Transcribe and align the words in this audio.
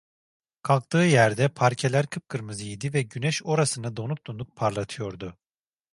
Kalktığı 0.61 0.97
yerde 0.97 1.49
parkeler 1.49 2.07
kıpkırmızı 2.07 2.63
idi 2.65 2.93
ve 2.93 3.01
güneş 3.01 3.43
orasını 3.43 3.95
donuk 3.97 4.27
donuk 4.27 4.55
parlatıyordu. 4.55 5.37